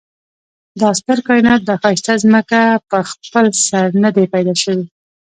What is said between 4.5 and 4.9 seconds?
شوي